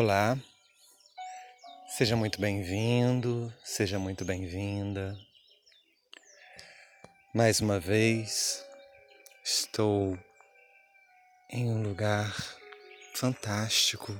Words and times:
Olá, 0.00 0.38
seja 1.88 2.14
muito 2.14 2.40
bem-vindo, 2.40 3.52
seja 3.64 3.98
muito 3.98 4.24
bem-vinda. 4.24 5.18
Mais 7.34 7.58
uma 7.58 7.80
vez, 7.80 8.64
estou 9.42 10.16
em 11.50 11.68
um 11.68 11.82
lugar 11.82 12.32
fantástico 13.12 14.16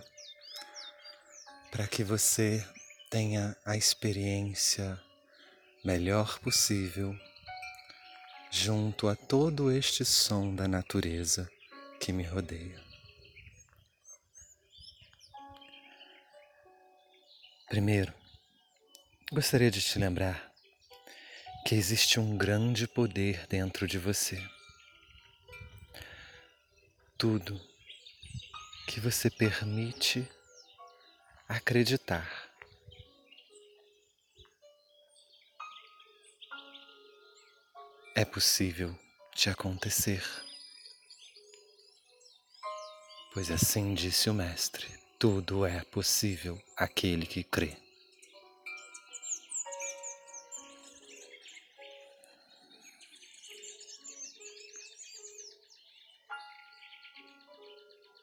para 1.71 1.87
que 1.87 2.03
você 2.03 2.67
tenha 3.09 3.57
a 3.65 3.77
experiência 3.77 5.01
melhor 5.85 6.41
possível 6.41 7.15
junto 8.51 9.07
a 9.07 9.15
todo 9.15 9.71
este 9.71 10.05
som 10.05 10.57
da 10.57 10.67
natureza 10.67 11.49
que 12.01 12.13
me 12.13 12.25
rodeia. 12.25 12.88
Primeiro, 17.69 18.15
gostaria 19.31 19.71
de 19.71 19.83
te 19.83 19.99
lembrar 19.99 20.51
que 21.67 21.75
existe 21.75 22.19
um 22.19 22.35
grande 22.35 22.89
poder 22.89 23.47
dentro 23.47 23.87
de 23.87 23.99
você. 23.99 24.43
Tudo 27.19 27.61
que 28.87 28.99
você 29.01 29.29
permite 29.29 30.27
acreditar 31.47 32.27
é 38.15 38.25
possível 38.25 38.99
de 39.37 39.51
acontecer. 39.51 40.25
Pois 43.35 43.51
assim 43.51 43.93
disse 43.93 44.31
o 44.31 44.35
Mestre. 44.35 44.98
Tudo 45.21 45.67
é 45.67 45.83
possível 45.83 46.63
aquele 46.77 47.27
que 47.27 47.43
crê. 47.43 47.77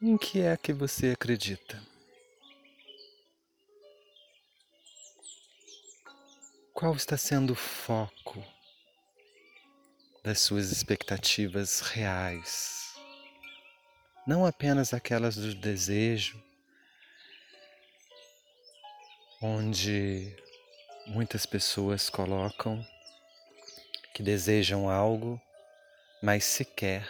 Em 0.01 0.17
que 0.17 0.39
é 0.39 0.55
que 0.55 0.71
você 0.71 1.09
acredita? 1.09 1.83
Qual 6.73 6.95
está 6.95 7.17
sendo 7.17 7.51
o 7.51 7.55
foco 7.57 8.41
das 10.23 10.39
suas 10.39 10.71
expectativas 10.71 11.81
reais? 11.81 12.95
Não 14.25 14.45
apenas 14.45 14.93
aquelas 14.93 15.35
do 15.35 15.53
desejo 15.53 16.41
onde 19.45 20.35
muitas 21.05 21.45
pessoas 21.45 22.09
colocam 22.09 22.83
que 24.11 24.23
desejam 24.23 24.89
algo, 24.89 25.39
mas 26.19 26.43
sequer 26.43 27.07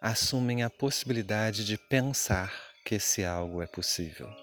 assumem 0.00 0.62
a 0.62 0.70
possibilidade 0.70 1.62
de 1.62 1.76
pensar 1.76 2.72
que 2.86 2.94
esse 2.94 3.22
algo 3.22 3.60
é 3.60 3.66
possível. 3.66 4.34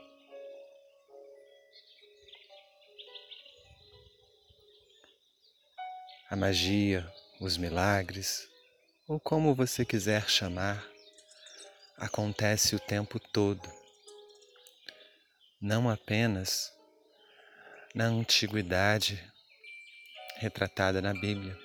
A 6.29 6.35
magia, 6.35 7.11
os 7.39 7.57
milagres, 7.57 8.47
ou 9.07 9.19
como 9.19 9.55
você 9.55 9.83
quiser 9.83 10.29
chamar, 10.29 10.85
acontece 11.97 12.75
o 12.75 12.79
tempo 12.79 13.19
todo 13.19 13.82
não 15.63 15.89
apenas 15.89 16.73
na 17.95 18.03
antiguidade 18.03 19.23
retratada 20.35 21.01
na 21.01 21.13
Bíblia. 21.13 21.57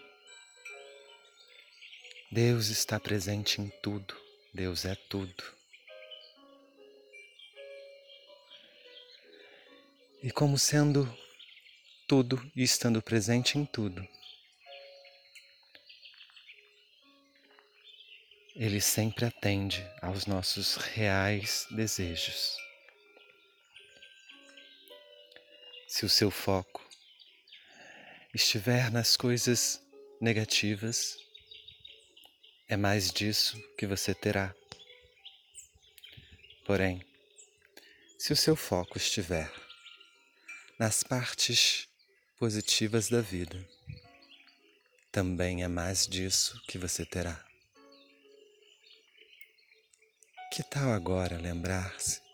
Deus 2.31 2.69
está 2.69 3.01
presente 3.01 3.61
em 3.61 3.69
tudo, 3.83 4.17
Deus 4.55 4.85
é 4.85 4.95
tudo. 4.95 5.43
E 10.23 10.31
como 10.31 10.57
sendo 10.57 11.13
tudo 12.07 12.41
e 12.55 12.63
estando 12.63 13.03
presente 13.03 13.59
em 13.59 13.67
tudo, 13.67 14.07
Ele 18.55 18.81
sempre 18.81 19.25
atende 19.25 19.85
aos 20.01 20.25
nossos 20.25 20.77
reais 20.77 21.67
desejos. 21.73 22.68
Se 25.99 26.07
o 26.07 26.09
seu 26.09 26.31
foco 26.31 26.89
estiver 28.33 28.89
nas 28.89 29.17
coisas 29.17 29.83
negativas, 30.21 31.19
é 32.69 32.77
mais 32.77 33.11
disso 33.11 33.61
que 33.77 33.85
você 33.85 34.15
terá. 34.15 34.55
Porém, 36.65 37.05
se 38.17 38.33
o 38.33 38.37
seu 38.37 38.55
foco 38.55 38.97
estiver 38.97 39.53
nas 40.79 41.03
partes 41.03 41.89
positivas 42.39 43.09
da 43.09 43.21
vida, 43.21 43.69
também 45.11 45.65
é 45.65 45.69
mais 45.69 46.07
disso 46.07 46.63
que 46.69 46.79
você 46.79 47.05
terá. 47.05 47.45
Que 50.53 50.63
tal 50.63 50.93
agora 50.93 51.37
lembrar-se 51.39 52.28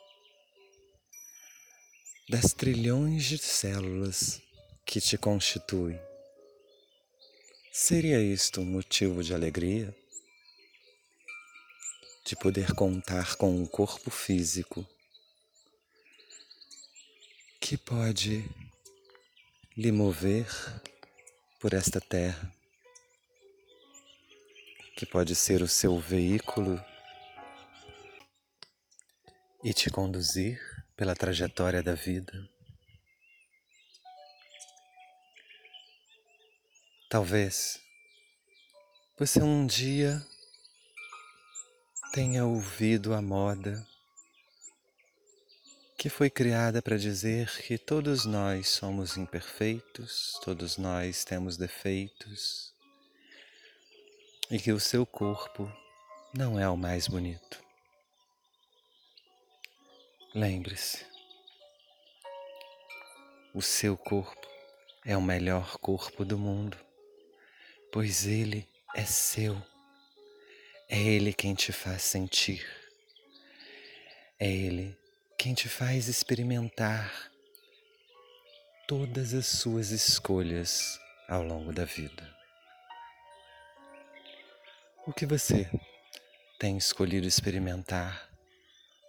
das 2.28 2.54
trilhões 2.54 3.24
de 3.24 3.36
células 3.36 4.40
que 4.86 4.98
te 4.98 5.18
constituem. 5.18 6.00
Seria 7.70 8.18
isto 8.18 8.62
um 8.62 8.64
motivo 8.64 9.22
de 9.22 9.34
alegria? 9.34 9.94
De 12.24 12.34
poder 12.36 12.72
contar 12.74 13.36
com 13.36 13.54
um 13.54 13.66
corpo 13.66 14.10
físico 14.10 14.86
que 17.60 17.76
pode 17.76 18.48
lhe 19.76 19.92
mover 19.92 20.46
por 21.60 21.74
esta 21.74 22.00
terra, 22.00 22.50
que 24.96 25.04
pode 25.04 25.34
ser 25.34 25.60
o 25.60 25.68
seu 25.68 25.98
veículo 25.98 26.82
e 29.62 29.74
te 29.74 29.90
conduzir 29.90 30.73
pela 30.96 31.14
trajetória 31.14 31.82
da 31.82 31.94
vida. 31.94 32.32
Talvez 37.08 37.80
você 39.18 39.40
um 39.40 39.66
dia 39.66 40.20
tenha 42.12 42.44
ouvido 42.44 43.14
a 43.14 43.22
moda 43.22 43.86
que 45.96 46.10
foi 46.10 46.28
criada 46.28 46.82
para 46.82 46.98
dizer 46.98 47.48
que 47.62 47.78
todos 47.78 48.24
nós 48.24 48.68
somos 48.68 49.16
imperfeitos, 49.16 50.38
todos 50.44 50.76
nós 50.76 51.24
temos 51.24 51.56
defeitos 51.56 52.74
e 54.50 54.58
que 54.58 54.72
o 54.72 54.80
seu 54.80 55.06
corpo 55.06 55.72
não 56.34 56.58
é 56.60 56.68
o 56.68 56.76
mais 56.76 57.08
bonito. 57.08 57.62
Lembre-se, 60.36 61.06
o 63.54 63.62
seu 63.62 63.96
corpo 63.96 64.48
é 65.04 65.16
o 65.16 65.22
melhor 65.22 65.78
corpo 65.78 66.24
do 66.24 66.36
mundo, 66.36 66.76
pois 67.92 68.26
ele 68.26 68.68
é 68.96 69.04
seu. 69.04 69.56
É 70.88 70.98
ele 70.98 71.32
quem 71.32 71.54
te 71.54 71.70
faz 71.70 72.02
sentir. 72.02 72.66
É 74.36 74.50
ele 74.50 74.98
quem 75.38 75.54
te 75.54 75.68
faz 75.68 76.08
experimentar 76.08 77.30
todas 78.88 79.34
as 79.34 79.46
suas 79.46 79.92
escolhas 79.92 80.98
ao 81.28 81.44
longo 81.44 81.72
da 81.72 81.84
vida. 81.84 82.28
O 85.06 85.12
que 85.12 85.26
você 85.26 85.70
tem 86.58 86.76
escolhido 86.76 87.24
experimentar 87.24 88.33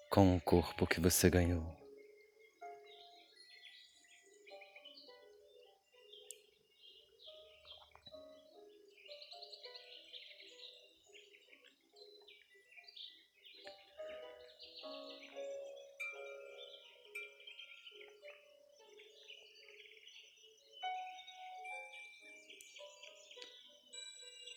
com 0.10 0.36
o 0.36 0.42
corpo 0.42 0.88
que 0.88 1.00
você 1.00 1.30
ganhou. 1.30 1.76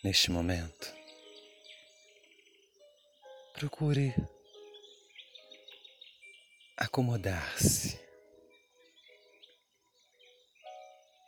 Neste 0.05 0.31
momento, 0.31 0.95
procure 3.53 4.15
acomodar-se 6.81 7.99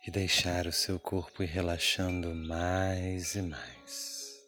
e 0.07 0.09
deixar 0.09 0.65
o 0.65 0.71
seu 0.71 0.97
corpo 0.97 1.43
ir 1.43 1.47
relaxando 1.47 2.33
mais 2.33 3.35
e 3.35 3.41
mais. 3.41 4.41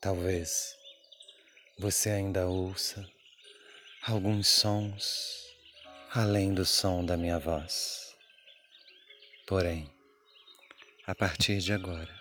Talvez 0.00 0.76
você 1.76 2.10
ainda 2.10 2.46
ouça 2.46 3.04
alguns 4.06 4.46
sons 4.46 5.44
além 6.14 6.54
do 6.54 6.64
som 6.64 7.04
da 7.04 7.16
minha 7.16 7.40
voz. 7.40 8.16
Porém, 9.44 9.92
a 11.04 11.16
partir 11.16 11.58
de 11.58 11.72
agora, 11.72 12.16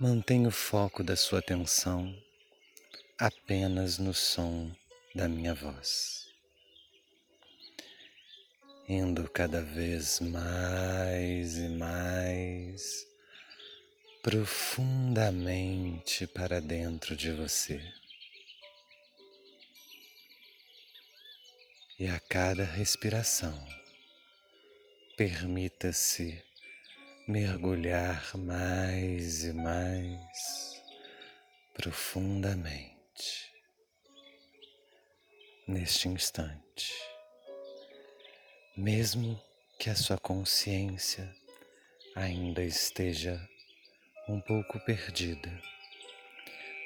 mantenha 0.00 0.48
o 0.48 0.50
foco 0.52 1.04
da 1.04 1.14
sua 1.14 1.38
atenção 1.38 2.12
apenas 3.20 3.98
no 3.98 4.14
som 4.14 4.70
da 5.12 5.28
minha 5.28 5.52
voz, 5.52 6.28
indo 8.88 9.28
cada 9.28 9.60
vez 9.60 10.20
mais 10.20 11.58
e 11.58 11.68
mais 11.68 13.08
profundamente 14.22 16.28
para 16.28 16.60
dentro 16.60 17.16
de 17.16 17.32
você. 17.32 17.82
E 21.98 22.06
a 22.06 22.20
cada 22.20 22.62
respiração, 22.62 23.66
permita-se 25.16 26.40
mergulhar 27.26 28.36
mais 28.36 29.42
e 29.42 29.52
mais 29.52 30.80
profundamente 31.74 32.97
neste 35.66 36.08
instante, 36.08 36.94
mesmo 38.76 39.40
que 39.78 39.90
a 39.90 39.94
sua 39.94 40.18
consciência 40.18 41.32
ainda 42.16 42.62
esteja 42.62 43.40
um 44.28 44.40
pouco 44.40 44.80
perdida. 44.80 45.50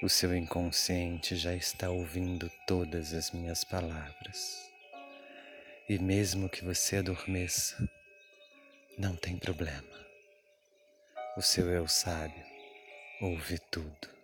O 0.02 0.08
seu 0.08 0.36
inconsciente 0.36 1.36
já 1.36 1.54
está 1.54 1.90
ouvindo 1.90 2.50
todas 2.66 3.14
as 3.14 3.30
minhas 3.30 3.64
palavras. 3.64 4.68
E 5.88 5.98
mesmo 5.98 6.48
que 6.48 6.64
você 6.64 6.96
adormeça, 6.96 7.88
não 8.98 9.16
tem 9.16 9.36
problema. 9.36 10.06
O 11.36 11.40
seu 11.40 11.70
eu 11.70 11.88
sábio 11.88 12.44
ouve 13.20 13.58
tudo. 13.70 14.21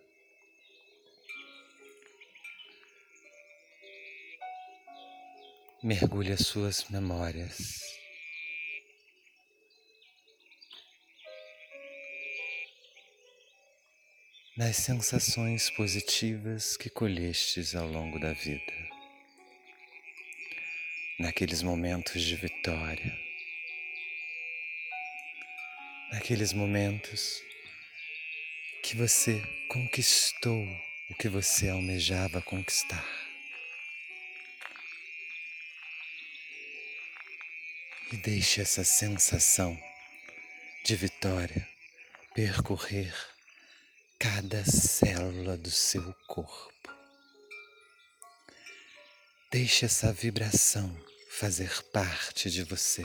Mergulhe 5.81 6.33
as 6.33 6.45
suas 6.45 6.89
memórias. 6.89 7.79
Nas 14.57 14.75
sensações 14.75 15.69
positivas 15.69 16.75
que 16.75 16.89
colhestes 16.89 17.75
ao 17.75 17.87
longo 17.87 18.19
da 18.19 18.33
vida, 18.33 18.73
naqueles 21.17 21.63
momentos 21.63 22.23
de 22.23 22.35
vitória, 22.35 23.17
naqueles 26.11 26.51
momentos 26.51 27.41
que 28.83 28.97
você 28.97 29.41
conquistou 29.69 30.61
o 31.09 31.15
que 31.15 31.29
você 31.29 31.69
almejava 31.69 32.41
conquistar. 32.41 33.18
E 38.11 38.17
deixe 38.17 38.61
essa 38.61 38.83
sensação 38.83 39.77
de 40.83 40.95
vitória 40.95 41.67
percorrer 42.33 43.13
cada 44.17 44.65
célula 44.65 45.55
do 45.55 45.69
seu 45.69 46.13
corpo. 46.27 46.93
Deixe 49.51 49.85
essa 49.85 50.11
vibração 50.11 50.95
fazer 51.29 51.83
parte 51.91 52.49
de 52.49 52.63
você. 52.63 53.03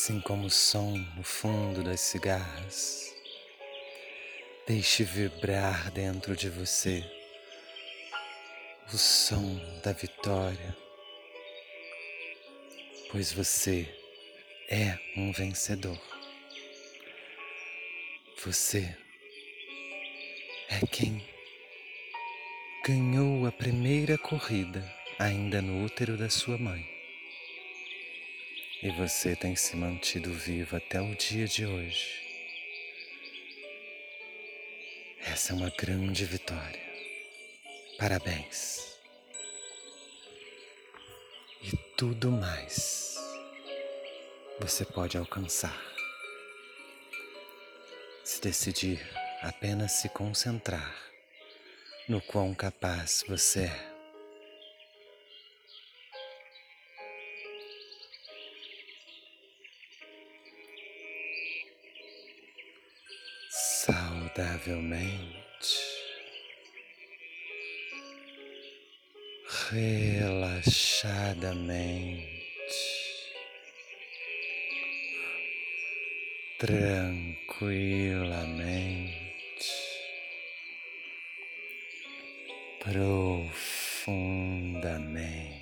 Assim 0.00 0.20
como 0.20 0.46
o 0.46 0.50
som 0.50 0.96
no 1.16 1.24
fundo 1.24 1.82
das 1.82 2.00
cigarras, 2.00 3.12
deixe 4.64 5.02
vibrar 5.02 5.90
dentro 5.90 6.36
de 6.36 6.48
você 6.48 7.04
o 8.94 8.96
som 8.96 9.58
da 9.82 9.90
vitória, 9.90 10.76
pois 13.10 13.32
você 13.32 13.92
é 14.70 14.96
um 15.16 15.32
vencedor. 15.32 16.00
Você 18.44 18.96
é 20.68 20.86
quem 20.86 21.26
ganhou 22.86 23.48
a 23.48 23.50
primeira 23.50 24.16
corrida 24.16 24.80
ainda 25.18 25.60
no 25.60 25.84
útero 25.84 26.16
da 26.16 26.30
sua 26.30 26.56
mãe. 26.56 26.97
E 28.80 28.90
você 28.92 29.34
tem 29.34 29.56
se 29.56 29.74
mantido 29.74 30.32
vivo 30.32 30.76
até 30.76 31.00
o 31.00 31.12
dia 31.16 31.48
de 31.48 31.66
hoje. 31.66 32.28
Essa 35.20 35.52
é 35.52 35.56
uma 35.56 35.70
grande 35.70 36.24
vitória. 36.24 36.80
Parabéns. 37.98 38.96
E 41.60 41.76
tudo 41.96 42.30
mais 42.30 43.16
você 44.60 44.84
pode 44.84 45.18
alcançar 45.18 45.76
se 48.22 48.40
decidir 48.40 49.04
apenas 49.42 49.90
se 49.90 50.08
concentrar 50.08 50.96
no 52.08 52.20
quão 52.20 52.54
capaz 52.54 53.24
você 53.26 53.64
é. 53.64 53.97
Saudavelmente. 64.38 65.34
relaxadamente, 69.72 72.22
tranquilamente, 76.56 79.12
profundamente. 82.80 85.58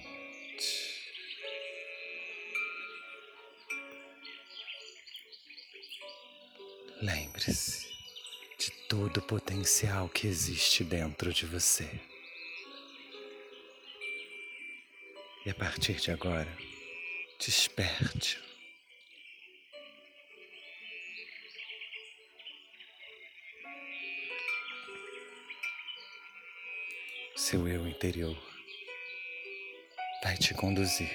Lembre-se 7.01 7.86
todo 8.97 9.19
o 9.19 9.23
potencial 9.23 10.09
que 10.09 10.27
existe 10.27 10.83
dentro 10.83 11.31
de 11.31 11.45
você. 11.45 11.87
E 15.45 15.51
a 15.51 15.55
partir 15.55 15.97
de 15.97 16.11
agora, 16.11 16.49
desperte. 17.39 18.41
Seu 27.37 27.69
eu 27.69 27.87
interior 27.87 28.35
vai 30.23 30.39
te 30.39 30.55
conduzir 30.55 31.15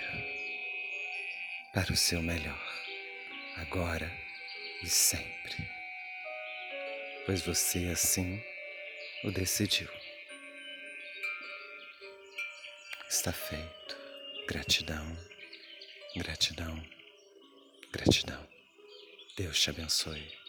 para 1.74 1.92
o 1.92 1.98
seu 1.98 2.22
melhor, 2.22 2.62
agora 3.58 4.16
e 4.84 4.88
sempre, 4.88 5.81
pois 7.26 7.42
você 7.42 7.90
assim 7.92 8.42
o 9.24 9.32
decidiu. 9.32 9.90
Está 13.10 13.32
feito. 13.32 13.98
Gratidão, 14.48 15.18
gratidão, 16.16 16.84
gratidão. 17.92 18.48
Deus 19.38 19.60
te 19.62 19.70
abençoe. 19.70 20.41